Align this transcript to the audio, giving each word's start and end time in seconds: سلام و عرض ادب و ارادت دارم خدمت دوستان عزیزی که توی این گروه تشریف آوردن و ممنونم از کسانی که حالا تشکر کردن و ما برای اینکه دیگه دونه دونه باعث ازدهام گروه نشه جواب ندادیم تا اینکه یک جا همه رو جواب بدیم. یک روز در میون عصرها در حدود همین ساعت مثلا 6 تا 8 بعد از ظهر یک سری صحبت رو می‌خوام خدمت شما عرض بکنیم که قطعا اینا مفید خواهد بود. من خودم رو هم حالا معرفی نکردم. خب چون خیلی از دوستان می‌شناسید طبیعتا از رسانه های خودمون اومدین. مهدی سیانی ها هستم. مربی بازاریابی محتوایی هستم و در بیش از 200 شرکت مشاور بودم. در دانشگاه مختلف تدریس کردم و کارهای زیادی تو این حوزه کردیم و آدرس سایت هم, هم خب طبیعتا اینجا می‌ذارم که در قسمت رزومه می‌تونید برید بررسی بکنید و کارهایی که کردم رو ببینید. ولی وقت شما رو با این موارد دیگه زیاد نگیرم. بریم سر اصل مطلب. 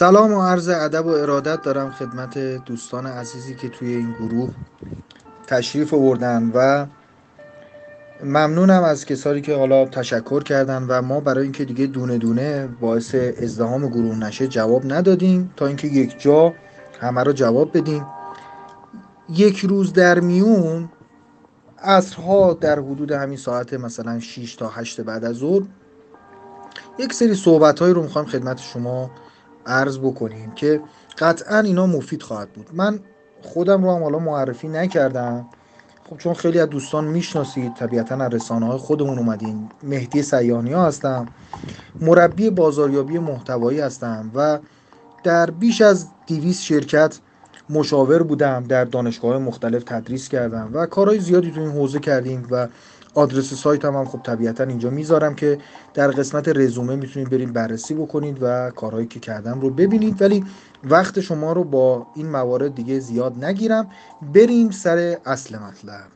سلام 0.00 0.32
و 0.32 0.42
عرض 0.42 0.68
ادب 0.68 1.06
و 1.06 1.08
ارادت 1.08 1.62
دارم 1.62 1.90
خدمت 1.90 2.38
دوستان 2.38 3.06
عزیزی 3.06 3.54
که 3.54 3.68
توی 3.68 3.88
این 3.88 4.12
گروه 4.12 4.50
تشریف 5.46 5.94
آوردن 5.94 6.50
و 6.54 6.86
ممنونم 8.24 8.82
از 8.82 9.06
کسانی 9.06 9.40
که 9.40 9.56
حالا 9.56 9.86
تشکر 9.86 10.42
کردن 10.42 10.86
و 10.88 11.02
ما 11.02 11.20
برای 11.20 11.42
اینکه 11.42 11.64
دیگه 11.64 11.86
دونه 11.86 12.18
دونه 12.18 12.68
باعث 12.80 13.14
ازدهام 13.14 13.88
گروه 13.88 14.16
نشه 14.16 14.48
جواب 14.48 14.92
ندادیم 14.92 15.52
تا 15.56 15.66
اینکه 15.66 15.88
یک 15.88 16.20
جا 16.20 16.54
همه 17.00 17.22
رو 17.22 17.32
جواب 17.32 17.78
بدیم. 17.78 18.06
یک 19.28 19.58
روز 19.58 19.92
در 19.92 20.20
میون 20.20 20.88
عصرها 21.82 22.52
در 22.52 22.78
حدود 22.78 23.12
همین 23.12 23.38
ساعت 23.38 23.74
مثلا 23.74 24.20
6 24.20 24.56
تا 24.56 24.68
8 24.68 25.00
بعد 25.00 25.24
از 25.24 25.36
ظهر 25.36 25.62
یک 26.98 27.12
سری 27.12 27.34
صحبت 27.34 27.82
رو 27.82 28.02
می‌خوام 28.02 28.26
خدمت 28.26 28.58
شما 28.58 29.10
عرض 29.66 29.98
بکنیم 29.98 30.52
که 30.54 30.80
قطعا 31.18 31.58
اینا 31.58 31.86
مفید 31.86 32.22
خواهد 32.22 32.48
بود. 32.52 32.70
من 32.72 33.00
خودم 33.42 33.84
رو 33.84 33.94
هم 33.94 34.02
حالا 34.02 34.18
معرفی 34.18 34.68
نکردم. 34.68 35.46
خب 36.10 36.16
چون 36.16 36.34
خیلی 36.34 36.58
از 36.60 36.68
دوستان 36.68 37.04
می‌شناسید 37.04 37.74
طبیعتا 37.74 38.14
از 38.14 38.34
رسانه 38.34 38.66
های 38.66 38.78
خودمون 38.78 39.18
اومدین. 39.18 39.68
مهدی 39.82 40.22
سیانی 40.22 40.72
ها 40.72 40.86
هستم. 40.86 41.26
مربی 42.00 42.50
بازاریابی 42.50 43.18
محتوایی 43.18 43.80
هستم 43.80 44.30
و 44.34 44.58
در 45.24 45.50
بیش 45.50 45.80
از 45.80 46.06
200 46.26 46.62
شرکت 46.62 47.18
مشاور 47.70 48.22
بودم. 48.22 48.64
در 48.64 48.84
دانشگاه 48.84 49.38
مختلف 49.38 49.84
تدریس 49.84 50.28
کردم 50.28 50.70
و 50.72 50.86
کارهای 50.86 51.20
زیادی 51.20 51.50
تو 51.50 51.60
این 51.60 51.70
حوزه 51.70 51.98
کردیم 51.98 52.46
و 52.50 52.68
آدرس 53.14 53.54
سایت 53.54 53.84
هم, 53.84 53.96
هم 53.96 54.04
خب 54.04 54.20
طبیعتا 54.22 54.64
اینجا 54.64 54.90
می‌ذارم 54.90 55.34
که 55.34 55.58
در 55.94 56.08
قسمت 56.10 56.48
رزومه 56.48 56.96
می‌تونید 56.96 57.30
برید 57.30 57.52
بررسی 57.52 57.94
بکنید 57.94 58.38
و 58.40 58.70
کارهایی 58.70 59.06
که 59.06 59.20
کردم 59.20 59.60
رو 59.60 59.70
ببینید. 59.70 60.22
ولی 60.22 60.44
وقت 60.84 61.20
شما 61.20 61.52
رو 61.52 61.64
با 61.64 62.06
این 62.14 62.28
موارد 62.30 62.74
دیگه 62.74 62.98
زیاد 62.98 63.44
نگیرم. 63.44 63.90
بریم 64.34 64.70
سر 64.70 65.18
اصل 65.26 65.58
مطلب. 65.58 66.06